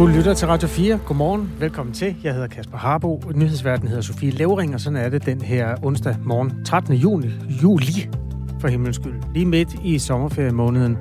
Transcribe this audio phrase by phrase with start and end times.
[0.00, 0.98] Du lytter til Radio 4.
[1.06, 1.52] Godmorgen.
[1.58, 2.16] Velkommen til.
[2.24, 3.22] Jeg hedder Kasper Harbo.
[3.34, 6.94] Nyhedsverden hedder Sofie Levering, og sådan er det den her onsdag morgen, 13.
[6.94, 7.26] juni,
[7.62, 8.08] juli
[8.60, 9.14] for himlens skyld.
[9.34, 10.98] Lige midt i sommerferiemåneden.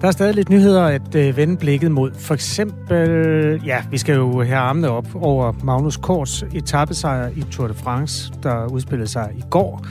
[0.00, 2.12] Der er stadig lidt nyheder at øh, vende blikket mod.
[2.14, 7.68] For eksempel, ja, vi skal jo have armene op over Magnus Kors etappesejr i Tour
[7.68, 9.86] de France, der udspillede sig i går.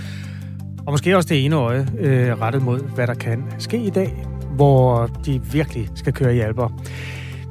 [0.86, 4.26] Og måske også det ene øje øh, rettet mod, hvad der kan ske i dag,
[4.52, 6.70] hvor de virkelig skal køre i alber.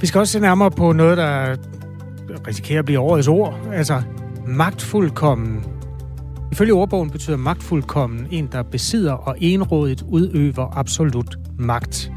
[0.01, 1.57] Vi skal også se nærmere på noget, der
[2.47, 3.61] risikerer at blive årets ord.
[3.73, 4.03] Altså
[4.47, 5.65] magtfuldkommen.
[6.53, 12.13] Ifølge ordbogen betyder magtfuldkommen en, der besidder og enrådigt udøver absolut magt.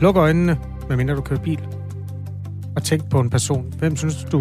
[0.00, 1.60] Luk øjnene, medmindre du kører bil.
[2.76, 3.72] Og tænk på en person.
[3.78, 4.40] Hvem synes du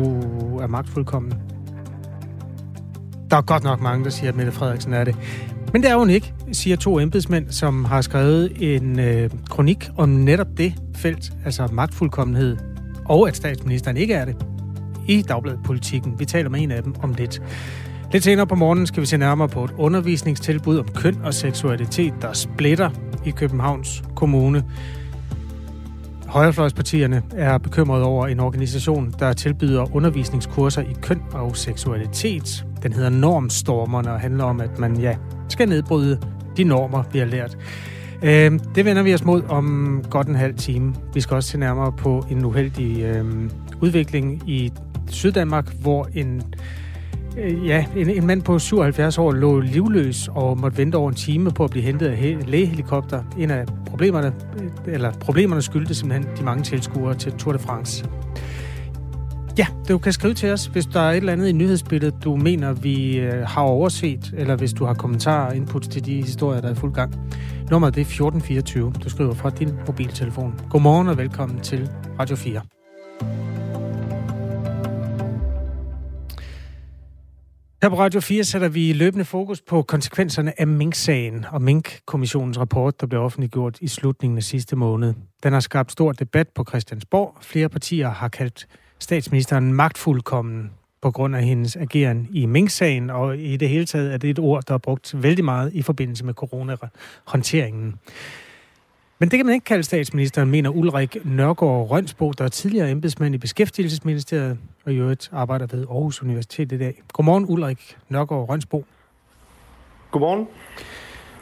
[0.57, 1.33] er magtfuldkommen?
[3.31, 5.15] Der er godt nok mange, der siger, at Mette Frederiksen er det.
[5.73, 10.09] Men det er hun ikke, siger to embedsmænd, som har skrevet en øh, kronik om
[10.09, 12.57] netop det felt, altså magtfuldkommenhed
[13.05, 14.35] og at statsministeren ikke er det,
[15.07, 16.19] i Dagbladet Politikken.
[16.19, 17.41] Vi taler med en af dem om lidt.
[18.11, 22.13] Lidt senere på morgenen skal vi se nærmere på et undervisningstilbud om køn og seksualitet,
[22.21, 22.89] der splitter
[23.25, 24.63] i Københavns Kommune.
[26.27, 32.65] Højrefløjspartierne er bekymrede over en organisation, der tilbyder undervisningskurser i køn og seksualitet.
[32.83, 35.15] Den hedder Normstormerne og handler om, at man ja,
[35.49, 36.19] skal nedbryde
[36.57, 37.57] de normer, vi har lært.
[38.23, 40.93] Øh, det vender vi os mod om godt en halv time.
[41.13, 43.25] Vi skal også se nærmere på en uheldig øh,
[43.81, 44.71] udvikling i
[45.09, 46.41] Syddanmark, hvor en,
[47.37, 51.15] øh, ja, en, en mand på 77 år lå livløs og måtte vente over en
[51.15, 53.23] time på at blive hentet af lægehelikopter.
[53.37, 54.33] En af problemerne,
[54.87, 58.05] øh, eller problemerne skyldte simpelthen de mange tilskuere til Tour de France.
[59.57, 62.35] Ja, du kan skrive til os, hvis der er et eller andet i nyhedsbilledet, du
[62.35, 66.61] mener, vi øh, har overset, eller hvis du har kommentarer og input til de historier,
[66.61, 67.13] der er i fuld gang.
[67.71, 68.93] Nummeret det er 1424.
[69.03, 70.59] Du skriver fra din mobiltelefon.
[70.69, 71.89] Godmorgen og velkommen til
[72.19, 72.61] Radio 4.
[77.81, 83.01] Her på Radio 4 sætter vi løbende fokus på konsekvenserne af Mink-sagen og Mink-kommissionens rapport,
[83.01, 85.13] der blev offentliggjort i slutningen af sidste måned.
[85.43, 87.37] Den har skabt stor debat på Christiansborg.
[87.41, 88.67] Flere partier har kaldt
[88.99, 94.17] statsministeren magtfuldkommen på grund af hendes ageren i Mink-sagen, og i det hele taget er
[94.17, 97.95] det et ord, der er brugt vældig meget i forbindelse med coronahåndteringen.
[99.19, 103.35] Men det kan man ikke kalde statsministeren, mener Ulrik Nørgaard Rønsbo, der er tidligere embedsmand
[103.35, 107.01] i Beskæftigelsesministeriet, og i øvrigt arbejder ved Aarhus Universitet i dag.
[107.13, 108.85] Godmorgen, Ulrik Nørgaard Rønsbo.
[110.11, 110.47] Godmorgen.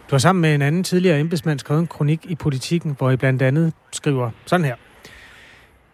[0.10, 3.18] Du har sammen med en anden tidligere embedsmand skrevet en kronik i politikken, hvor I
[3.18, 4.76] blandt andet skriver sådan her.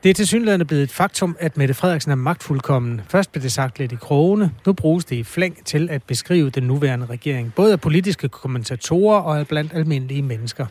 [0.06, 3.02] Det er tilsyneladende blevet et faktum, at Mette Frederiksen er magtfuldkommen.
[3.10, 6.50] Først blev det sagt lidt i krogene, nu bruges det i flæng til at beskrive
[6.50, 10.66] den nuværende regering, både af politiske kommentatorer og blandt almindelige mennesker.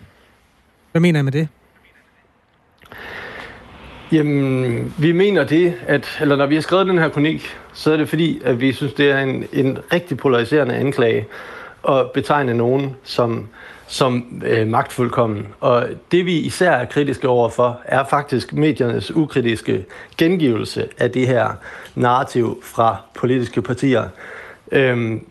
[0.93, 1.49] Hvad mener I med det?
[4.13, 7.97] Jamen, vi mener det, at, eller når vi har skrevet den her kronik, så er
[7.97, 11.27] det fordi, at vi synes, det er en, en rigtig polariserende anklage
[11.89, 13.49] at betegne nogen som
[13.87, 15.47] som øh, magtfuldkommen.
[15.61, 19.85] Og det vi især er kritiske overfor, er faktisk mediernes ukritiske
[20.19, 21.49] gengivelse af det her
[21.95, 24.09] narrativ fra politiske partier.
[24.73, 25.27] Øhm,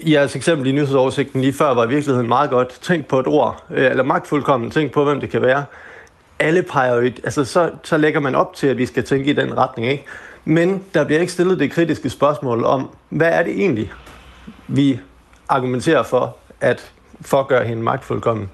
[0.00, 2.68] i jeres eksempel i nyhedsoversigten lige før var i virkeligheden meget godt.
[2.68, 5.64] Tænk på et ord, øh, eller magtfuldkommen, tænk på, hvem det kan være.
[6.38, 9.32] Alle peger jo, altså så, så lægger man op til, at vi skal tænke i
[9.32, 10.04] den retning, ikke?
[10.44, 13.92] Men der bliver ikke stillet det kritiske spørgsmål om, hvad er det egentlig,
[14.68, 15.00] vi
[15.48, 16.92] argumenterer for, at
[17.24, 18.50] for at gøre hende magtfuldkommen.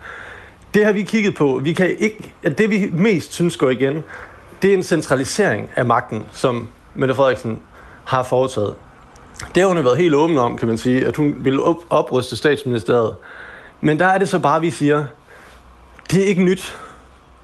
[0.75, 1.61] Det har vi kigget på.
[1.63, 4.05] Vi kan ikke, at det vi mest synes går igen,
[4.63, 7.59] det er en centralisering af magten, som Mette Frederiksen
[8.05, 8.75] har foretaget.
[9.55, 12.37] Det har hun været helt åben om, kan man sige, at hun ville op- opruste
[12.37, 13.17] statsministeriet.
[13.81, 15.05] Men der er det så bare, at vi siger,
[16.11, 16.79] det er ikke nyt,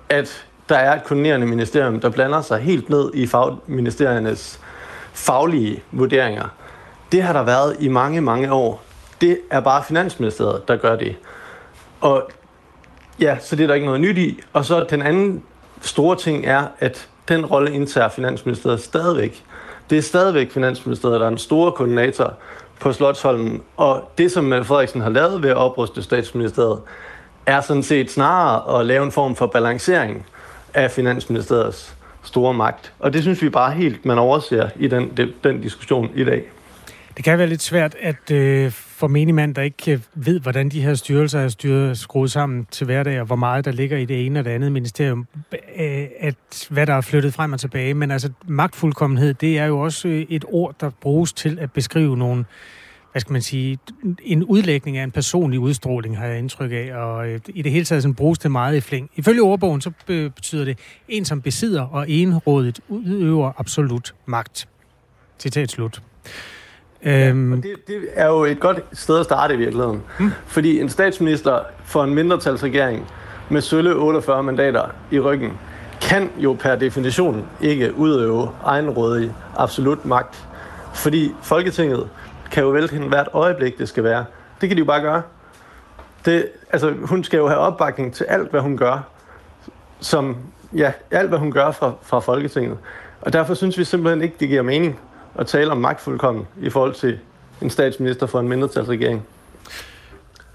[0.09, 4.61] at der er et koordinerende ministerium, der blander sig helt ned i fagministeriernes
[5.13, 6.49] faglige vurderinger.
[7.13, 8.83] Det har der været i mange, mange år.
[9.21, 11.17] Det er bare Finansministeriet, der gør det.
[12.01, 12.31] Og
[13.21, 14.41] ja, så det er der ikke noget nyt i.
[14.53, 15.43] Og så den anden
[15.81, 19.45] store ting er, at den rolle indtager Finansministeriet stadigvæk.
[19.91, 22.35] Det er stadigvæk Finansministeriet, der er en store koordinator
[22.81, 23.63] på Slottholmen.
[23.77, 26.81] Og det, som Mette Frederiksen har lavet ved at opruste statsministeriet,
[27.47, 30.27] er sådan set snarere at lave en form for balancering
[30.75, 32.93] af Finansministeriets store magt.
[32.99, 36.45] Og det synes vi bare helt, man overser i den, den diskussion i dag.
[37.17, 40.83] Det kan være lidt svært at øh, for menigmand, der ikke øh, ved, hvordan de
[40.83, 44.27] her styrelser er styret, skruet sammen til hverdag, og hvor meget der ligger i det
[44.27, 47.95] ene og det andet ministerium, øh, at hvad der er flyttet frem og tilbage.
[47.95, 52.17] Men altså, magtfuldkommenhed, det er jo også øh, et ord, der bruges til at beskrive
[52.17, 52.45] nogle
[53.13, 53.79] hvad skal man sige,
[54.23, 57.85] en udlægning af en personlig udstråling, har jeg indtryk af, og øh, i det hele
[57.85, 59.11] taget sådan bruges det meget i flæng.
[59.17, 60.79] Ifølge ordbogen, så øh, betyder det,
[61.09, 64.69] en som besidder og enrådet udøver absolut magt.
[65.39, 66.03] Citat slut.
[67.07, 70.03] Ja, øhm, og det, det er jo et godt sted at starte i virkeligheden.
[70.19, 70.33] Hmm.
[70.47, 73.07] Fordi en statsminister for en mindretalsregering
[73.49, 75.53] med sølle 48 mandater i ryggen,
[76.01, 80.47] kan jo per definition ikke udøve egenrådig absolut magt.
[80.95, 82.09] Fordi Folketinget
[82.51, 84.25] kan jo vælge hende hvert øjeblik, det skal være.
[84.61, 85.23] Det kan de jo bare gøre.
[86.25, 89.09] Det, altså, hun skal jo have opbakning til alt, hvad hun gør,
[90.01, 90.37] som,
[90.77, 92.79] ja, alt, hvad hun gør fra, fra Folketinget.
[93.21, 95.01] Og derfor synes vi simpelthen ikke, det giver mening
[95.39, 97.19] at tale om magtfuldkommen i forhold til
[97.63, 99.23] en statsminister for en mindretalsregering.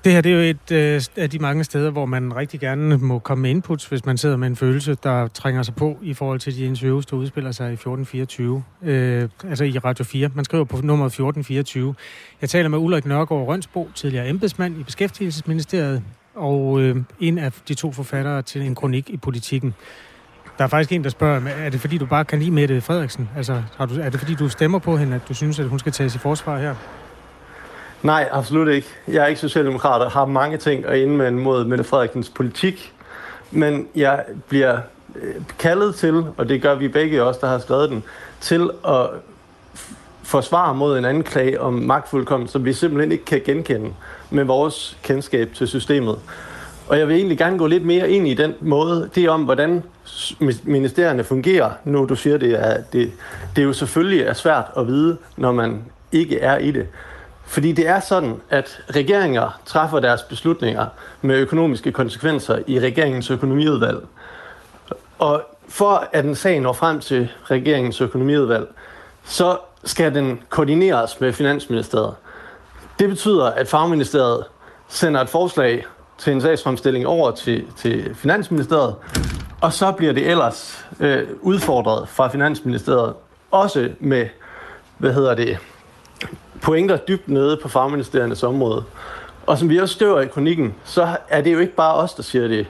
[0.03, 2.97] Det her det er jo et øh, af de mange steder, hvor man rigtig gerne
[2.97, 6.13] må komme med inputs, hvis man sidder med en følelse, der trænger sig på i
[6.13, 10.29] forhold til de interviews, der udspiller sig i 1424, øh, altså i Radio 4.
[10.35, 11.95] Man skriver på nummer 1424.
[12.41, 16.03] Jeg taler med Ulrik Nørgaard Rønsbo, tidligere embedsmand i Beskæftigelsesministeriet,
[16.35, 19.73] og øh, en af de to forfattere til en kronik i politikken.
[20.61, 23.29] Der er faktisk en, der spørger, er det fordi, du bare kan lide Mette Frederiksen?
[23.37, 25.79] Altså, har du, er det fordi, du stemmer på hende, at du synes, at hun
[25.79, 26.75] skal tages i forsvar her?
[28.03, 28.87] Nej, absolut ikke.
[29.07, 32.93] Jeg er ikke socialdemokrat og har mange ting at indvende mod Mette Frederiksens politik.
[33.51, 34.77] Men jeg bliver
[35.15, 38.03] øh, kaldet til, og det gør vi begge også, der har skrevet den,
[38.39, 39.09] til at
[40.23, 43.93] forsvare mod en anklage om magtfuldkommen, som vi simpelthen ikke kan genkende
[44.29, 46.19] med vores kendskab til systemet.
[46.91, 49.83] Og jeg vil egentlig gerne gå lidt mere ind i den måde, det om, hvordan
[50.63, 51.71] ministerierne fungerer.
[51.83, 53.11] Nu du siger, det er, det,
[53.55, 56.88] det er jo selvfølgelig er svært at vide, når man ikke er i det.
[57.45, 60.85] Fordi det er sådan, at regeringer træffer deres beslutninger
[61.21, 63.99] med økonomiske konsekvenser i regeringens økonomiudvalg.
[65.19, 68.67] Og for at en sag når frem til regeringens økonomiudvalg,
[69.23, 72.13] så skal den koordineres med Finansministeriet.
[72.99, 74.43] Det betyder, at fagministeriet
[74.88, 75.85] sender et forslag
[76.17, 78.95] til en sagsfremstilling over til, til Finansministeriet,
[79.61, 83.13] og så bliver det ellers øh, udfordret fra Finansministeriet,
[83.51, 84.27] også med,
[84.97, 85.57] hvad hedder det,
[86.61, 88.83] pointer dybt nede på fagministeriernes område.
[89.47, 92.23] Og som vi også støver i kronikken, så er det jo ikke bare os, der
[92.23, 92.67] siger det.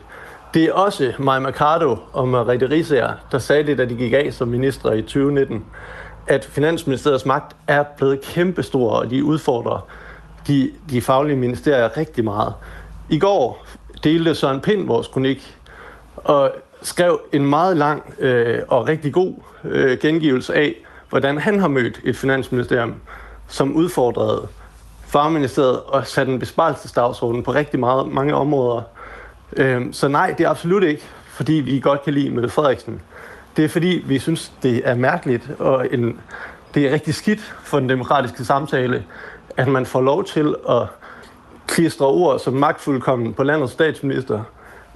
[0.53, 4.33] Det er også Maja Mercado og Mariette Risager, der sagde det, da de gik af
[4.33, 5.65] som minister i 2019,
[6.27, 9.87] at Finansministeriets magt er blevet kæmpestor, og de udfordrer
[10.47, 12.53] de, de faglige ministerier rigtig meget.
[13.11, 13.65] I går
[14.03, 15.57] delte Søren Pind vores kronik,
[16.15, 20.75] og skrev en meget lang øh, og rigtig god øh, gengivelse af,
[21.09, 22.95] hvordan han har mødt et finansministerium,
[23.47, 24.47] som udfordrede
[25.07, 28.81] fagministeriet og satte en besparelsesdagsorden på rigtig meget, mange områder.
[29.57, 33.01] Øh, så nej, det er absolut ikke, fordi vi godt kan lide Mette Frederiksen.
[33.57, 36.19] Det er fordi, vi synes, det er mærkeligt, og en,
[36.73, 39.03] det er rigtig skidt for den demokratiske samtale,
[39.57, 40.87] at man får lov til at
[41.71, 44.44] klistre ord som magtfuldkommen på landets statsminister,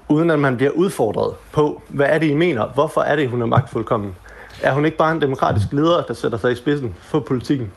[0.10, 2.68] uden at man bliver udfordret på, hvad er det, I mener?
[2.68, 4.16] Hvorfor er det, hun er magtfuldkommen?
[4.62, 7.72] Er hun ikke bare en demokratisk leder, der sætter sig i spidsen for politikken?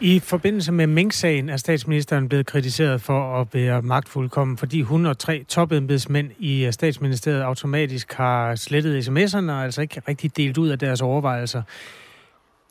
[0.00, 5.18] I forbindelse med Mink-sagen er statsministeren blevet kritiseret for at være magtfuldkommen, fordi hun og
[5.18, 10.68] tre topembedsmænd i øh, statsministeriet automatisk har slettet sms'erne og altså ikke rigtig delt ud
[10.68, 11.62] af deres overvejelser.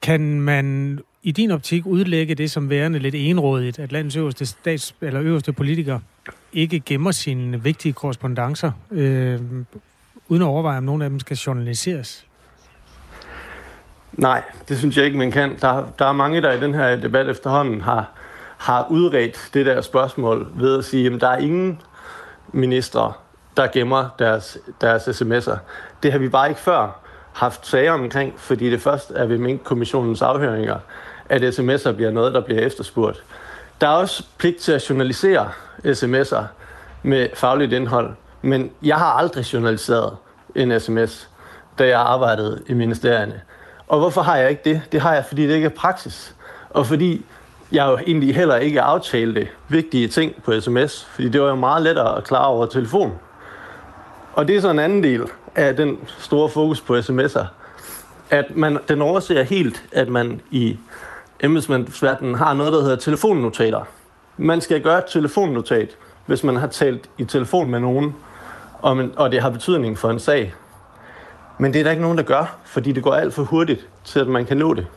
[0.01, 4.95] Kan man i din optik udlægge det som værende lidt enrådigt, at landets øverste, stats,
[5.01, 5.99] eller øverste politiker
[6.53, 9.41] ikke gemmer sine vigtige korrespondencer, øh,
[10.27, 12.25] uden at overveje, om nogle af dem skal journaliseres?
[14.13, 15.57] Nej, det synes jeg ikke, man kan.
[15.61, 18.11] Der, der er mange, der i den her debat efterhånden har,
[18.57, 21.81] har udredt det der spørgsmål ved at sige, at der er ingen
[22.53, 23.13] ministre,
[23.57, 25.57] der gemmer deres, deres sms'er.
[26.03, 27.01] Det har vi bare ikke før
[27.33, 30.79] haft sager omkring, fordi det først er ved Mink-kommissionens afhøringer,
[31.29, 33.23] at sms'er bliver noget, der bliver efterspurgt.
[33.81, 35.51] Der er også pligt til at journalisere
[35.85, 36.43] sms'er
[37.03, 40.17] med fagligt indhold, men jeg har aldrig journaliseret
[40.55, 41.29] en sms,
[41.79, 43.41] da jeg arbejdede i ministerierne.
[43.87, 44.81] Og hvorfor har jeg ikke det?
[44.91, 46.35] Det har jeg, fordi det ikke er praksis.
[46.69, 47.25] Og fordi
[47.71, 51.83] jeg jo egentlig heller ikke aftalte vigtige ting på sms, fordi det var jo meget
[51.83, 53.19] lettere at klare over telefon.
[54.33, 55.23] Og det er så en anden del
[55.55, 57.45] af den store fokus på sms'er,
[58.29, 60.77] at man, den overser helt, at man i
[61.43, 63.81] embedsmandsverdenen har noget, der hedder telefonnotater.
[64.37, 68.15] Man skal gøre et telefonnotat, hvis man har talt i telefon med nogen,
[68.79, 70.53] og, man, og det har betydning for en sag.
[71.59, 74.19] Men det er der ikke nogen, der gør, fordi det går alt for hurtigt til,
[74.19, 74.87] at man kan nå det.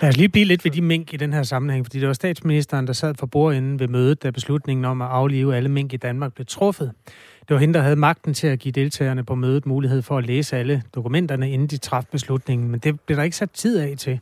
[0.00, 2.14] Lad os lige blive lidt ved de mink i den her sammenhæng, fordi det var
[2.14, 5.96] statsministeren, der sad for bordenden ved mødet, da beslutningen om at aflive alle mink i
[5.96, 6.92] Danmark blev truffet.
[7.48, 10.26] Det var hende, der havde magten til at give deltagerne på mødet mulighed for at
[10.26, 13.94] læse alle dokumenterne, inden de træffede beslutningen, men det blev der ikke sat tid af
[13.98, 14.20] til.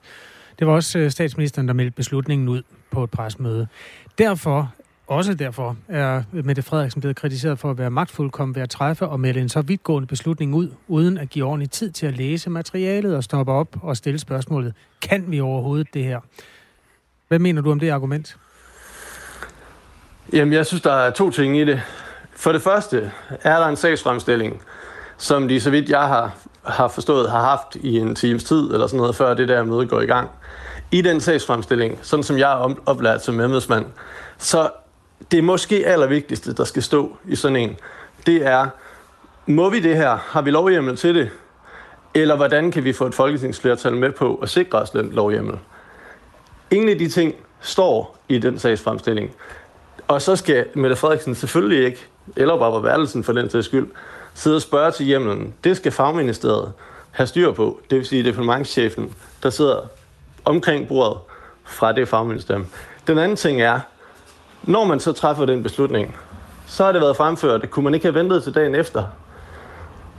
[0.61, 3.69] Det var også øh, statsministeren, der meldte beslutningen ud på et presmøde.
[4.19, 4.73] Derfor
[5.07, 9.21] også derfor er Mette Frederiksen blevet kritiseret for at være magtfuldkommen ved at træffe og
[9.21, 13.17] melde en så vidtgående beslutning ud, uden at give ordentlig tid til at læse materialet
[13.17, 16.21] og stoppe op og stille spørgsmålet, kan vi overhovedet det her?
[17.29, 18.37] Hvad mener du om det argument?
[20.33, 21.83] Jamen, jeg synes, der er to ting i det.
[22.37, 23.13] For det første
[23.43, 24.63] er der en sagsfremstilling,
[25.21, 28.87] som de, så vidt jeg har, har forstået, har haft i en times tid, eller
[28.87, 30.31] sådan noget, før det der møde går i gang.
[30.91, 33.87] I den sagsfremstilling, sådan som jeg er oplært som embedsmand,
[34.39, 34.71] så
[35.31, 37.77] det måske allervigtigste, der skal stå i sådan en,
[38.27, 38.67] det er,
[39.47, 40.17] må vi det her?
[40.17, 41.31] Har vi lovhjemmel til det?
[42.15, 45.59] Eller hvordan kan vi få et folketingsflertal med på at sikre os den lovhjemmel?
[46.71, 49.31] Ingen af de ting står i den sagsfremstilling.
[50.09, 53.87] Og så skal Mette Frederiksen selvfølgelig ikke, eller Barbara Værelsen for den sags skyld,
[54.35, 55.55] sidde og spørge til hjemlen.
[55.65, 56.73] Det skal fagministeriet
[57.11, 57.81] have styr på.
[57.91, 59.81] Det vil sige departementschefen, der sidder
[60.45, 61.19] omkring bordet
[61.65, 62.67] fra det fagministerium.
[63.07, 63.81] Den anden ting er,
[64.63, 66.17] når man så træffer den beslutning,
[66.67, 69.05] så har det været fremført, at kunne man ikke have ventet til dagen efter.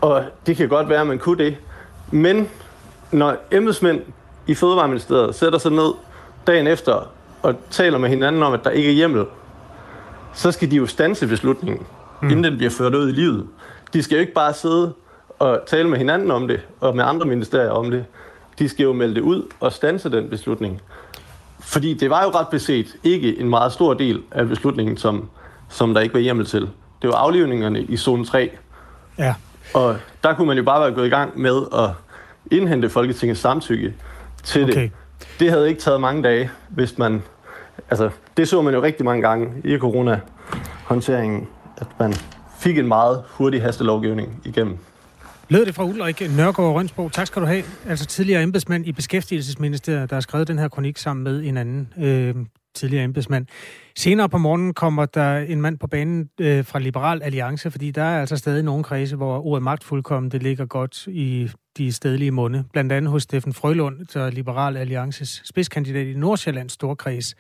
[0.02, 1.58] Og det kan godt være, at man kunne det.
[2.12, 2.50] Men
[3.12, 4.02] når embedsmænd
[4.48, 5.94] i Fødevareministeriet sætter sig ned
[6.48, 9.26] dagen efter og taler med hinanden om, at der ikke er hjemmel,
[10.34, 11.86] så skal de jo stanse beslutningen,
[12.22, 12.30] mm.
[12.30, 13.48] inden den bliver ført ud i livet.
[13.94, 14.94] De skal jo ikke bare sidde
[15.40, 18.06] og tale med hinanden om det, og med andre ministerier om det.
[18.60, 20.82] De skal jo melde det ud og stanse den beslutning.
[21.60, 25.30] Fordi det var jo ret beset ikke en meget stor del af beslutningen, som,
[25.70, 26.70] som der ikke var hjemmel til.
[27.02, 28.52] Det var aflivningerne i zone 3.
[29.18, 29.36] Ja.
[29.74, 31.90] Og der kunne man jo bare være gået i gang med at
[32.52, 33.94] indhente Folketingets samtykke
[34.44, 34.82] til okay.
[34.82, 34.92] det.
[35.40, 37.24] Det havde ikke taget mange dage, hvis man...
[37.90, 41.48] Altså, det så man jo rigtig mange gange i corona-håndteringen,
[41.82, 42.14] at man
[42.60, 44.78] fik en meget hurtig hastelovgivning igennem.
[45.50, 47.12] Lød det fra Ulrik Nørgaard Rønsborg.
[47.12, 47.64] Tak skal du have.
[47.88, 51.94] Altså tidligere embedsmand i Beskæftigelsesministeriet, der har skrevet den her kronik sammen med en anden
[51.98, 52.36] øh,
[52.74, 53.46] tidligere embedsmand.
[53.96, 58.04] Senere på morgenen kommer der en mand på banen øh, fra Liberal Alliance, fordi der
[58.04, 62.64] er altså stadig nogle kredse, hvor ordet magtfuldkommen det ligger godt i de stedlige munde.
[62.74, 67.36] Blandt andet hos Steffen Frølund, der er Liberal Alliances spidskandidat i Nordsjællands Storkreds.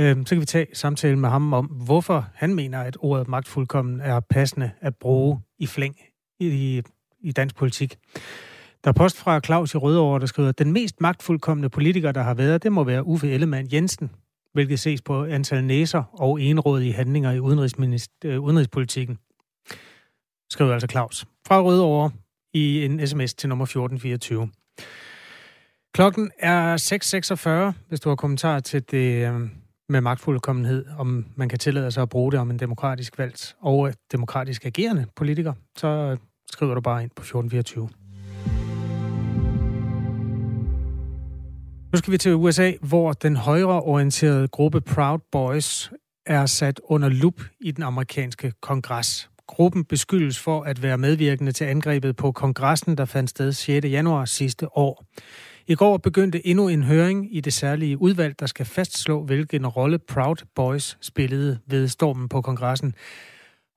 [0.00, 4.00] Øh, så kan vi tage samtale med ham om, hvorfor han mener, at ordet magtfuldkommen
[4.00, 5.96] er passende at bruge i flæng
[6.40, 6.82] i
[7.22, 7.96] i dansk politik.
[8.84, 12.34] Der er post fra Claus i Rødovre, der skriver, den mest magtfuldkommende politiker, der har
[12.34, 14.10] været, det må være Uffe Ellemann Jensen,
[14.52, 17.36] hvilket ses på antal næser og enrådige handlinger i
[18.24, 19.18] øh, udenrigspolitikken.
[20.50, 21.26] Skriver altså Claus.
[21.46, 22.10] Fra Rødovre
[22.54, 24.50] i en sms til nummer 1424.
[25.94, 26.76] Klokken er
[27.74, 29.40] 6.46, hvis du har kommentar til det øh,
[29.90, 33.92] med magtfuldkommenhed, om man kan tillade sig at bruge det om en demokratisk valgt og
[34.12, 36.16] demokratisk agerende politiker, så
[36.52, 37.88] skriver du bare ind på 1424.
[41.92, 45.92] Nu skal vi til USA, hvor den højreorienterede gruppe Proud Boys
[46.26, 49.30] er sat under lup i den amerikanske kongres.
[49.46, 53.86] Gruppen beskyldes for at være medvirkende til angrebet på kongressen, der fandt sted 6.
[53.86, 55.04] januar sidste år.
[55.70, 59.98] I går begyndte endnu en høring i det særlige udvalg, der skal fastslå, hvilken rolle
[59.98, 62.94] Proud Boys spillede ved stormen på kongressen.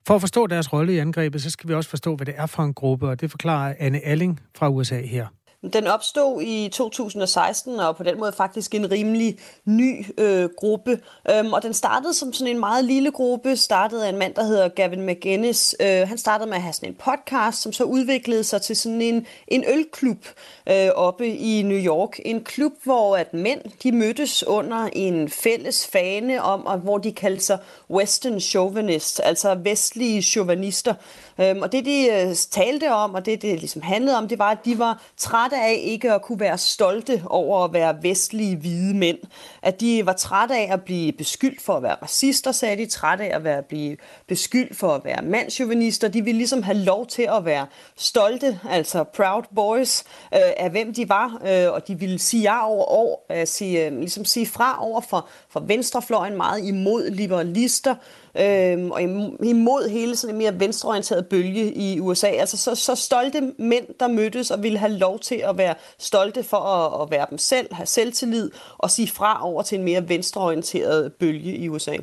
[0.07, 2.45] For at forstå deres rolle i angrebet, så skal vi også forstå, hvad det er
[2.45, 5.27] for en gruppe, og det forklarer Anne Alling fra USA her.
[5.73, 10.99] Den opstod i 2016, og på den måde faktisk en rimelig ny øh, gruppe.
[11.31, 14.43] Øhm, og den startede som sådan en meget lille gruppe, startede af en mand, der
[14.43, 15.75] hedder Gavin McGinnis.
[15.79, 19.01] Øh, han startede med at have sådan en podcast, som så udviklede sig til sådan
[19.01, 20.25] en, en ølklub
[20.69, 22.19] øh, oppe i New York.
[22.25, 27.11] En klub, hvor at mænd de mødtes under en fælles fane om, og hvor de
[27.11, 27.57] kaldte sig
[27.89, 30.93] Western Chauvinist, altså vestlige chauvinister.
[31.39, 34.51] Øhm, og det, de øh, talte om, og det, det ligesom handlede om, det var,
[34.51, 38.93] at de var trætte af ikke at kunne være stolte over at være vestlige hvide
[38.93, 39.17] mænd.
[39.61, 42.85] At de var trætte af at blive beskyldt for at være racister, sagde de.
[42.85, 46.07] Trætte af at være, blive beskyldt for at være mandsjuvenister.
[46.07, 50.93] De ville ligesom have lov til at være stolte, altså proud boys, øh, af hvem
[50.93, 51.41] de var.
[51.47, 55.01] Øh, og de ville sige ja over år, øh, sige, øh, ligesom sige fra over
[55.01, 57.95] for, for venstrefløjen, meget imod liberalister
[58.37, 59.01] øh, og
[59.43, 62.27] imod hele sådan en mere venstreorienteret bølge i USA.
[62.27, 66.43] Altså så, så stolte mænd, der mødtes og ville have lov til at være stolte
[66.43, 70.09] for at, at være dem selv, have selvtillid og sige fra over til en mere
[70.09, 71.95] venstreorienteret bølge i USA.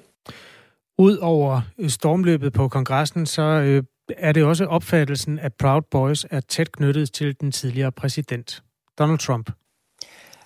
[0.98, 3.82] Udover øh, stormløbet på kongressen, så øh,
[4.16, 8.62] er det også opfattelsen, at Proud Boys er tæt knyttet til den tidligere præsident,
[8.98, 9.50] Donald Trump.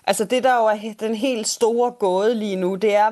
[0.07, 3.11] Altså det, der jo er den helt store gåde lige nu, det er,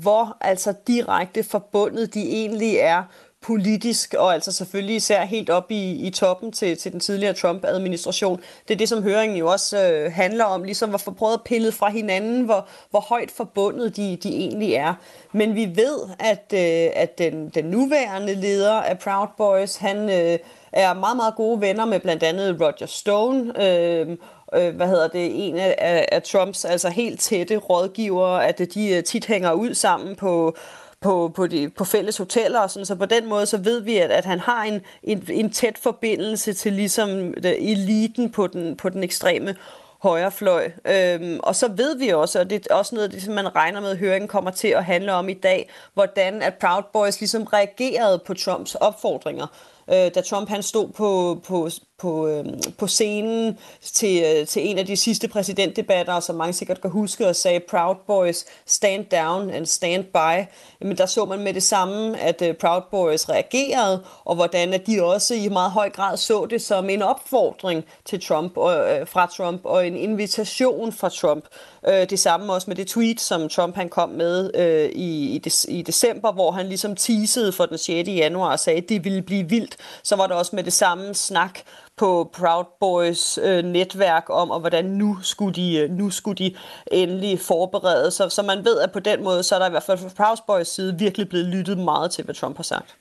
[0.00, 3.02] hvor altså direkte forbundet de egentlig er
[3.46, 8.40] politisk, og altså selvfølgelig især helt op i, i toppen til, til den tidligere Trump-administration.
[8.68, 11.42] Det er det, som høringen jo også øh, handler om, ligesom at få prøvet at
[11.44, 14.94] pille fra hinanden, hvor, hvor højt forbundet de, de egentlig er.
[15.32, 20.38] Men vi ved, at, øh, at den, den nuværende leder af Proud Boys, han øh,
[20.72, 24.16] er meget, meget gode venner med blandt andet Roger Stone, øh,
[24.56, 29.04] øh, hvad hedder det, en af, af Trumps altså helt tætte rådgivere, at de øh,
[29.04, 30.56] tit hænger ud sammen på
[31.00, 33.96] på, på, de, på fælles hoteller og sådan, så på den måde så ved vi,
[33.96, 38.76] at, at han har en, en, en tæt forbindelse til ligesom øh, eliten på den,
[38.76, 39.54] på den ekstreme
[40.02, 40.70] højrefløj.
[40.84, 43.80] Øhm, og så ved vi også, og det er også noget, det, som man regner
[43.80, 47.42] med, at høringen kommer til at handle om i dag, hvordan at Proud Boys ligesom
[47.42, 49.46] reagerede på Trumps opfordringer
[49.90, 52.44] øh, da Trump han stod på, på, på, øh,
[52.78, 57.28] på scenen til, øh, til en af de sidste præsidentdebatter, som mange sikkert kan huske,
[57.28, 60.46] og sagde Proud Boys stand down and stand by.
[60.80, 64.86] Men der så man med det samme, at øh, Proud Boys reagerede, og hvordan at
[64.86, 69.06] de også i meget høj grad så det som en opfordring til Trump og, øh,
[69.06, 71.44] fra Trump og en invitation fra Trump.
[71.88, 75.38] Øh, det samme også med det tweet, som Trump han kom med øh, i, i,
[75.38, 78.08] des, i december, hvor han ligesom teasede for den 6.
[78.08, 79.76] januar og sagde, at det ville blive vildt.
[80.02, 81.60] Så var der også med det samme snak
[81.96, 86.54] på Proud Boys øh, netværk om, og hvordan nu skulle de, øh, nu skulle de
[86.92, 88.32] endelig forberede sig.
[88.32, 90.36] Så man ved, at på den måde, så er der i hvert fald fra Proud
[90.46, 92.96] Boys side virkelig blevet lyttet meget til, hvad Trump har sagt.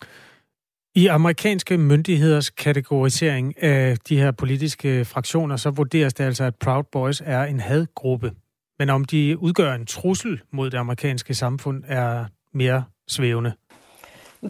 [0.96, 6.84] I amerikanske myndigheders kategorisering af de her politiske fraktioner, så vurderes det altså, at Proud
[6.84, 8.32] Boys er en hadgruppe.
[8.80, 13.54] Men om de udgør en trussel mod det amerikanske samfund, er mere svævende.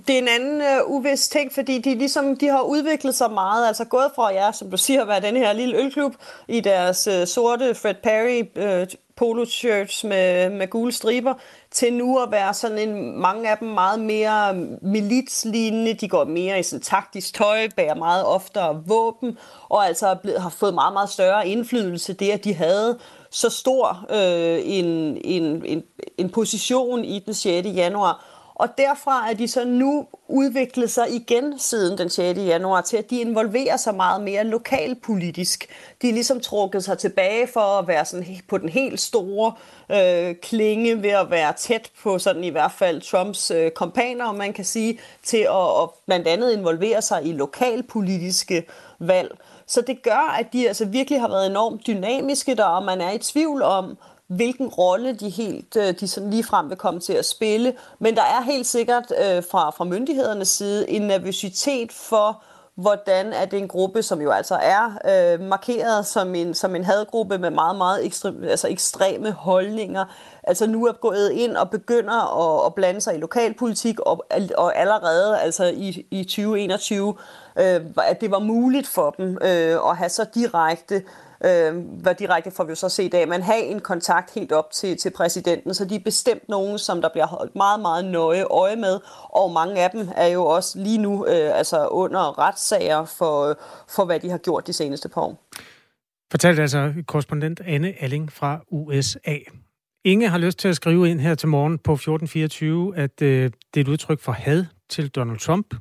[0.08, 3.68] Det er en anden øh, uvis ting, fordi de, ligesom, de har udviklet sig meget,
[3.68, 6.16] altså gået fra, ja, som du siger, at være den her lille ølklub
[6.48, 11.34] i deres øh, sorte Fred Perry øh, polo shirts med, med gule striber,
[11.72, 16.60] til nu at være sådan en, mange af dem meget mere militslignende, de går mere
[16.60, 19.38] i sådan taktisk tøj, bærer meget oftere våben,
[19.70, 23.50] og altså er blevet, har fået meget, meget større indflydelse, det at de havde så
[23.50, 24.86] stor øh, en,
[25.24, 25.84] en, en,
[26.18, 27.68] en position i den 6.
[27.68, 28.35] januar.
[28.56, 32.40] Og derfra er de så nu udviklet sig igen siden den 6.
[32.40, 35.70] januar til, at de involverer sig meget mere lokalpolitisk.
[36.02, 39.54] De er ligesom trukket sig tilbage for at være sådan på den helt store
[39.92, 44.36] øh, klinge ved at være tæt på sådan i hvert fald Trumps øh, kompaner, om
[44.36, 48.66] man kan sige, til at, at blandt andet involvere sig i lokalpolitiske
[49.00, 49.38] valg.
[49.68, 53.12] Så det gør, at de altså virkelig har været enormt dynamiske der, og man er
[53.12, 57.14] i tvivl om, hvilken rolle de helt øh, de sådan lige frem vil komme til
[57.14, 57.74] at spille.
[58.00, 62.44] Men der er helt sikkert øh, fra, fra myndighedernes side en nervøsitet for,
[62.76, 66.84] hvordan er det en gruppe, som jo altså er øh, markeret som en, som en
[66.84, 70.06] hadgruppe med meget, meget ekstrem, altså ekstreme holdninger,
[70.44, 74.26] altså nu er gået ind og begynder at, at blande sig i lokalpolitik, og,
[74.58, 77.16] og allerede altså i, i 2021,
[77.60, 82.16] øh, at det var muligt for dem øh, at have så direkte Øh, øh, hvad
[82.16, 85.10] direkte får vi jo så set af, men have en kontakt helt op til, til
[85.10, 89.00] præsidenten, så de er bestemt nogen, som der bliver holdt meget, meget nøje øje med,
[89.30, 94.06] og mange af dem er jo også lige nu øh, altså under retssager for, for,
[94.06, 95.48] hvad de har gjort de seneste par år.
[96.32, 99.38] Fortalte altså korrespondent Anne Alling fra USA.
[100.06, 103.80] Inge har lyst til at skrive ind her til morgen på 1424, at øh, det
[103.80, 105.76] er et udtryk for had til Donald Trump.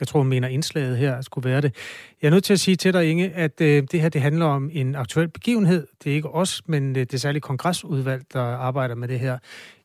[0.00, 1.74] Jeg tror, hun mener indslaget her skulle være det.
[2.22, 4.46] Jeg er nødt til at sige til dig, Inge, at øh, det her det handler
[4.46, 5.86] om en aktuel begivenhed.
[6.04, 9.38] Det er ikke os, men øh, det er særligt kongresudvalg, der arbejder med det her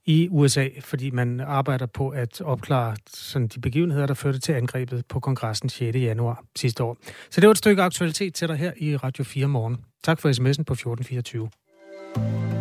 [0.05, 5.05] i USA, fordi man arbejder på at opklare sådan de begivenheder, der førte til angrebet
[5.05, 5.97] på kongressen 6.
[5.97, 6.97] januar sidste år.
[7.29, 9.77] Så det var et stykke aktualitet til dig her i Radio 4 morgen.
[10.03, 12.60] Tak for sms'en på 1424.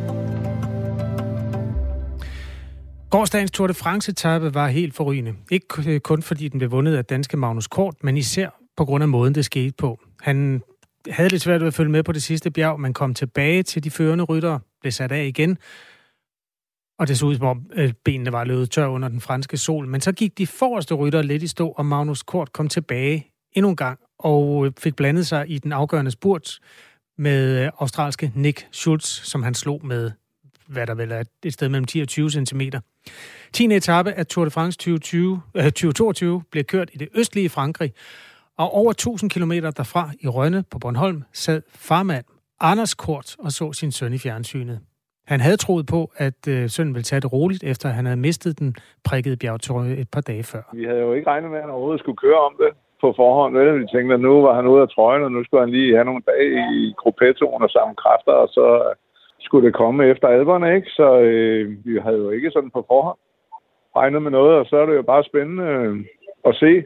[3.11, 5.35] Gårdsdagens Tour de France-etappe var helt forrygende.
[5.51, 9.03] Ikke øh, kun fordi den blev vundet af danske Magnus Kort, men især på grund
[9.03, 10.01] af måden, det skete på.
[10.20, 10.62] Han
[11.11, 13.85] havde lidt svært ved at følge med på det sidste bjerg, men kom tilbage til
[13.85, 15.59] de førende ryttere, blev sat af igen,
[16.99, 19.87] og det så ud som om øh, benene var løbet tør under den franske sol.
[19.87, 23.70] Men så gik de forreste ryttere lidt i stå, og Magnus Kort kom tilbage endnu
[23.70, 26.59] en gang og øh, fik blandet sig i den afgørende spurt
[27.18, 30.11] med australske Nick Schultz, som han slog med
[30.70, 32.61] hvad der vel er et sted mellem 10 og 20 cm.
[33.52, 33.64] 10.
[33.64, 37.92] etape af Tour de France 2020, øh, 2022 blev kørt i det østlige Frankrig,
[38.58, 42.24] og over 1000 km derfra i Rønne på Bornholm sad farmand
[42.60, 44.78] Anders Kort og så sin søn i fjernsynet.
[45.32, 48.58] Han havde troet på, at øh, sønnen ville tage det roligt, efter han havde mistet
[48.58, 48.74] den
[49.08, 50.62] prikkede bjergtrøje et par dage før.
[50.72, 53.52] Vi havde jo ikke regnet med, at han overhovedet skulle køre om det på forhånd.
[53.58, 53.80] Vel?
[53.82, 56.08] Vi tænkte, at nu var han ude af trøjen, og nu skulle han lige have
[56.10, 58.66] nogle dage i gruppettoen og samle kræfter, og så
[59.40, 60.88] skulle det komme efter alberne, ikke?
[60.90, 63.18] Så øh, vi havde jo ikke sådan på forhånd
[63.96, 65.66] regnet med noget, og så er det jo bare spændende,
[66.44, 66.85] at se.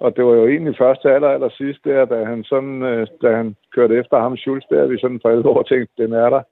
[0.00, 3.06] Og det var jo egentlig først til aller, aller sidst der, da han, sådan, øh,
[3.22, 6.42] da han kørte efter ham Schulz, der vi sådan for alvor tænkte, den er der.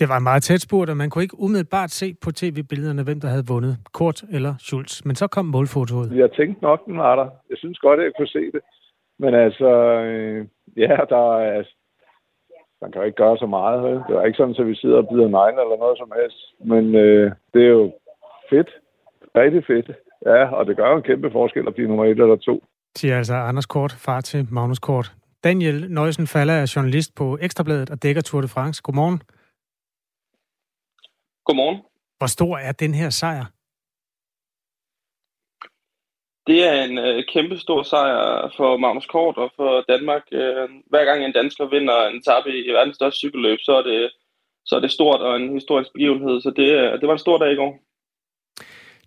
[0.00, 3.20] Det var en meget tæt spurt, og man kunne ikke umiddelbart se på tv-billederne, hvem
[3.20, 5.04] der havde vundet, Kort eller Schulz.
[5.04, 6.16] Men så kom målfotoet.
[6.16, 7.28] Jeg tænkte nok, den var der.
[7.50, 8.60] Jeg synes godt, at jeg kunne se det.
[9.18, 9.70] Men altså,
[10.04, 11.74] øh, ja, der er, altså,
[12.80, 13.82] man kan jo ikke gøre så meget.
[13.82, 13.98] Vel?
[14.08, 16.40] Det er ikke sådan, at vi sidder og bider negle eller noget som helst.
[16.70, 17.92] Men øh, det er jo
[18.50, 18.70] fedt.
[19.36, 19.88] Rigtig fedt.
[20.26, 22.64] Ja, og det gør jo en kæmpe forskel at blive nummer et eller to.
[22.96, 25.12] Siger altså Anders Kort, far til Magnus Kort.
[25.44, 28.82] Daniel Nøjsen Faller er journalist på Ekstrabladet og dækker Tour de France.
[28.82, 29.22] Godmorgen.
[31.44, 31.78] Godmorgen.
[32.18, 33.44] Hvor stor er den her sejr?
[36.50, 40.22] Det er en øh, kæmpe stor sejr for Magnus Kort og for Danmark.
[40.32, 44.10] Øh, hver gang en dansker vinder en etape i verdens største cykelløb, så er det,
[44.64, 46.40] så er det stort og en historisk begivenhed.
[46.40, 47.72] Så det, øh, det var en stor dag i går.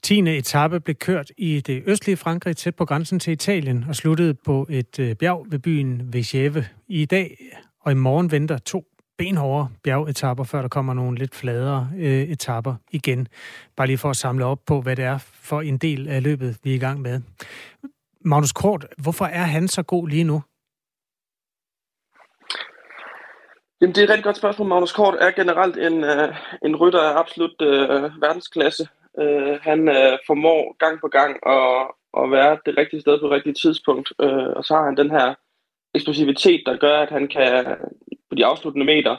[0.03, 0.19] 10.
[0.19, 4.67] etape blev kørt i det østlige Frankrig tæt på grænsen til Italien og sluttede på
[4.69, 6.65] et øh, bjerg ved byen Vigeve.
[6.87, 7.37] I dag
[7.81, 8.83] og i morgen venter to
[9.17, 13.27] benhårde bjergetapper, før der kommer nogle lidt fladere øh, etapper igen.
[13.75, 16.57] Bare lige for at samle op på, hvad det er for en del af løbet,
[16.63, 17.21] vi er i gang med.
[18.21, 20.41] Magnus Kort, hvorfor er han så god lige nu?
[23.81, 24.67] Jamen, det er et rigtig godt spørgsmål.
[24.67, 28.87] Magnus Kort er generelt en, uh, en rytter af absolut uh, verdensklasse.
[29.21, 31.91] Uh, han uh, formår gang på gang at,
[32.23, 35.11] at være det rigtige sted på det rigtige tidspunkt, uh, og så har han den
[35.11, 35.33] her
[35.93, 37.65] eksplosivitet, der gør, at han kan
[38.29, 39.15] på de afsluttende meter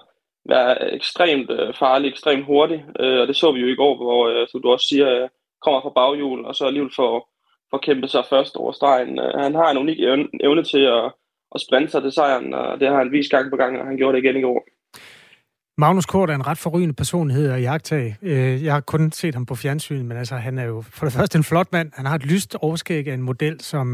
[0.49, 2.85] være ekstremt øh, farlig, ekstremt hurtig.
[3.01, 5.29] Øh, og det så vi jo i går, hvor, øh, som du også siger, øh,
[5.65, 7.15] kommer fra baghjul, og så alligevel får,
[7.71, 9.19] får kæmpet sig først over stregen.
[9.19, 9.99] Øh, han har en unik
[10.47, 11.05] evne, til at,
[11.55, 13.97] at sprinte sig til sejren, og det har han vist gang på gang, og han
[13.97, 14.61] gjorde det igen i går.
[15.79, 18.17] Magnus Kort er en ret forrygende personlighed at jagtage.
[18.23, 21.15] Øh, jeg har kun set ham på fjernsyn, men altså, han er jo for det
[21.15, 21.91] første en flot mand.
[21.95, 23.87] Han har et lyst overskæg af en model, som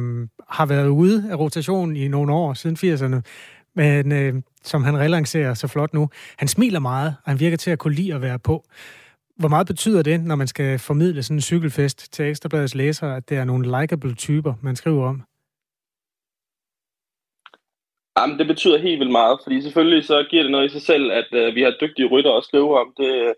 [0.49, 3.21] har været ude af rotation i nogle år, siden 80'erne
[3.75, 6.09] men øh, som han relancerer så flot nu.
[6.37, 8.65] Han smiler meget, og han virker til at kunne lide at være på.
[9.41, 13.29] Hvor meget betyder det, når man skal formidle sådan en cykelfest til Ekstrabladets læsere, at
[13.29, 15.23] det er nogle likable typer, man skriver om?
[18.19, 21.13] Jamen, det betyder helt vildt meget, fordi selvfølgelig så giver det noget i sig selv,
[21.13, 22.93] at øh, vi har dygtige rytter at skrive om.
[22.97, 23.35] Det,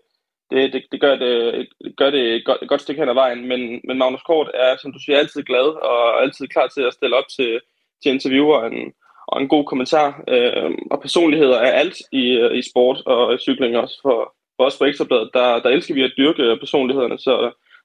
[0.51, 3.47] det, det, det gør det, gør det et, godt, et godt stykke hen ad vejen,
[3.47, 6.93] men, men Magnus Kort er, som du siger, altid glad og altid klar til at
[6.93, 7.59] stille op til,
[8.03, 8.93] til intervieweren
[9.27, 10.23] og en god kommentar.
[10.27, 13.99] Øh, og personligheder er alt i, øh, i sport og i cykling også.
[14.01, 17.33] For, for os på Ekstrabladet, der, der elsker vi at dyrke personlighederne, så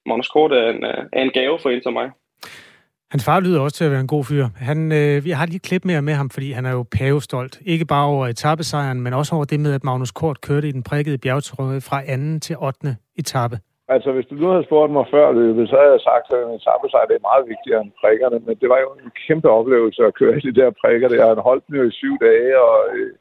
[0.07, 2.09] Magnus Kort er en, øh, er en gave for en som mig.
[3.13, 4.47] Hans far lyder også til at være en god fyr.
[4.71, 7.55] Han, øh, vi har lige klip mere med ham, fordi han er jo pavestolt.
[7.73, 10.83] Ikke bare over etappesejren, men også over det med, at Magnus Kort kørte i den
[10.91, 12.97] prikkede bjergtrøje fra anden til 8.
[13.23, 13.57] etape.
[13.95, 16.59] Altså, hvis du nu havde spurgt mig før løbet, så havde jeg sagt, at en
[16.61, 18.39] etappesejr det er meget vigtigere end prikkerne.
[18.47, 21.09] Men det var jo en kæmpe oplevelse at køre i de der prikker.
[21.09, 23.13] Det har holdt den jo i syv dage, og øh,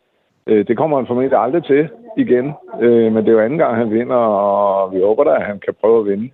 [0.48, 2.54] øh, det kommer han formentlig aldrig til igen.
[2.82, 5.60] Øh, men det er jo anden gang, han vinder, og vi håber da, at han
[5.60, 6.30] kan prøve at vinde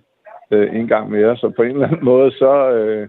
[0.50, 1.36] øh, en gang mere.
[1.36, 3.08] Så på en eller anden måde, så, øh,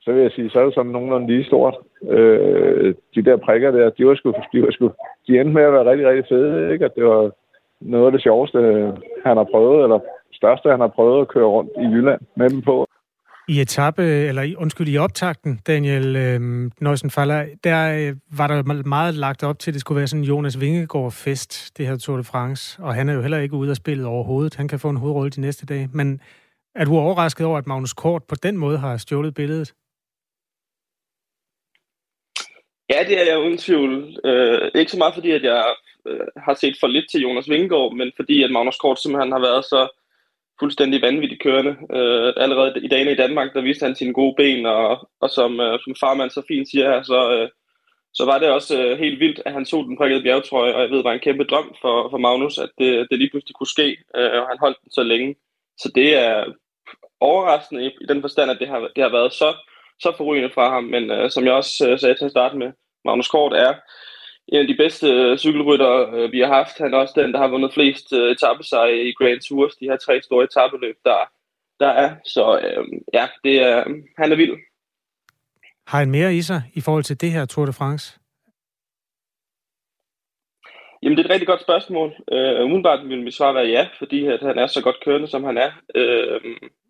[0.00, 1.76] så vil jeg sige, så er det sådan nogenlunde lige stort.
[2.08, 4.90] Øh, de der prikker der, de var sgu, de, var sgu,
[5.26, 6.72] de endte med at være rigtig, rigtig fede.
[6.72, 6.84] Ikke?
[6.84, 7.30] At det var
[7.80, 8.58] noget af det sjoveste,
[9.26, 9.98] han har prøvet, eller
[10.32, 12.86] største, han har prøvet at køre rundt i Jylland med dem på.
[13.48, 19.42] I etape, eller undskyld, i optakten, Daniel øh, Nøjsenfaller, der øh, var der meget lagt
[19.42, 22.82] op til, at det skulle være sådan Jonas Vingegaard-fest, det her Tour de France.
[22.82, 24.54] Og han er jo heller ikke ude af spillet overhovedet.
[24.54, 25.88] Han kan få en hovedrolle de næste dage.
[25.92, 26.20] Men
[26.74, 29.74] er du overrasket over, at Magnus Kort på den måde har stjålet billedet?
[32.90, 34.18] Ja, det er jeg uden tvivl.
[34.24, 35.64] Øh, ikke så meget fordi, at jeg
[36.06, 39.40] øh, har set for lidt til Jonas Vingegaard, men fordi at Magnus Kort simpelthen har
[39.40, 40.01] været så
[40.60, 41.76] fuldstændig vanvittigt kørende.
[41.96, 45.60] Øh, allerede i dagene i Danmark, der viste han sine gode ben, og, og som,
[45.60, 47.48] øh, som farmand så fint siger her, så, øh,
[48.14, 50.90] så var det også øh, helt vildt, at han tog den prikkede bjergtrøje, og jeg
[50.90, 53.76] ved, det var en kæmpe drøm for, for Magnus, at det, det lige pludselig kunne
[53.76, 55.34] ske, øh, og han holdt den så længe.
[55.78, 56.44] Så det er
[57.20, 59.54] overraskende i, i den forstand, at det har, det har været så,
[60.00, 62.72] så forrygende fra ham, men øh, som jeg også øh, sagde til at starte med,
[63.04, 63.74] Magnus Kort er
[64.52, 66.78] en af de bedste øh, cykelrytter, øh, vi har haft.
[66.78, 69.96] Han er også den, der har vundet flest øh, etappesejre i Grand Tours, de her
[69.96, 71.30] tre store etappeløb, der,
[71.80, 72.16] der er.
[72.24, 72.84] Så øh,
[73.14, 73.84] ja, det er,
[74.18, 74.56] han er vild.
[75.86, 78.18] Har han mere i sig i forhold til det her Tour de France?
[81.02, 82.08] Jamen, det er et rigtig godt spørgsmål.
[82.32, 85.44] Øh, umiddelbart vil mit svar være ja, fordi at han er så godt kørende, som
[85.44, 85.70] han er.
[85.94, 86.40] Øh,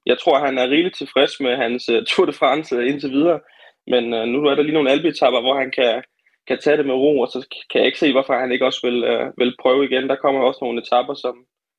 [0.06, 3.40] jeg tror, han er rigeligt tilfreds med hans uh, Tour de France indtil videre.
[3.86, 6.02] Men uh, nu er der lige nogle albeetapper, hvor han kan,
[6.48, 8.80] kan tage det med ro, og så kan jeg ikke se, hvorfor han ikke også
[8.86, 10.08] vil, øh, vil prøve igen.
[10.08, 11.34] Der kommer også nogle etapper, som,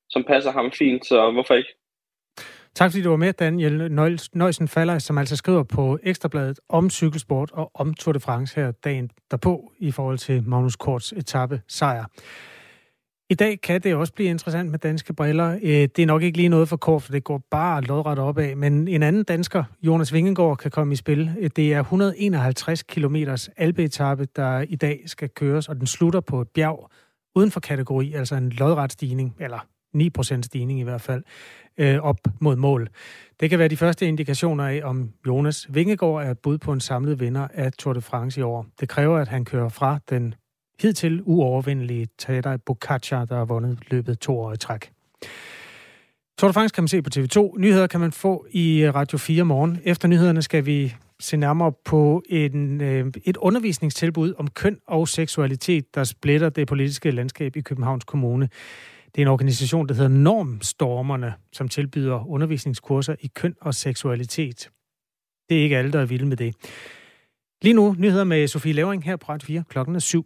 [0.10, 1.74] som passer ham fint, så hvorfor ikke?
[2.76, 3.92] Tak fordi du var med, Daniel
[4.34, 8.72] Nøjsen Faller, som altså skriver på Ekstrabladet om cykelsport og om Tour de France her
[8.72, 12.06] dagen derpå i forhold til Magnus Korts etape sejr.
[13.30, 15.60] I dag kan det også blive interessant med danske briller.
[15.64, 18.56] Øh, det er nok ikke lige noget for kort, for det går bare lodret opad.
[18.56, 21.32] Men en anden dansker, Jonas Vingegaard, kan komme i spil.
[21.40, 23.16] Øh, det er 151 km
[23.58, 26.90] alpeetappe, der i dag skal køres, og den slutter på et bjerg
[27.36, 31.24] uden for kategori, altså en lodret stigning, eller 9% stigning i hvert fald,
[31.78, 32.88] øh, op mod mål.
[33.40, 37.20] Det kan være de første indikationer af, om Jonas Vingegaard er bud på en samlet
[37.20, 38.66] vinder af Tour de France i år.
[38.80, 40.36] Det kræver, at han kører fra den
[40.84, 44.92] hidtil uovervindelige Tadej Bocacha, der har vundet løbet to år i træk.
[46.38, 47.60] Tour de France kan man se på TV2.
[47.60, 49.80] Nyheder kan man få i Radio 4 morgen.
[49.84, 55.96] Efter nyhederne skal vi se nærmere på en, øh, et undervisningstilbud om køn og seksualitet,
[55.96, 58.50] der splitter det politiske landskab i Københavns Kommune.
[59.06, 64.70] Det er en organisation, der hedder Normstormerne, som tilbyder undervisningskurser i køn og seksualitet.
[65.50, 66.56] Det er ikke alle, der er vilde med det.
[67.62, 69.64] Lige nu nyheder med Sofie Levering her på Radio 4.
[69.70, 70.26] Klokken er syv.